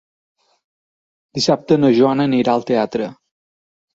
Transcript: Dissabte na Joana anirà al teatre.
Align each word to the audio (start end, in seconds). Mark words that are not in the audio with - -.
Dissabte 1.39 1.77
na 1.83 1.93
Joana 1.99 2.27
anirà 2.29 2.57
al 2.57 2.65
teatre. 2.71 3.11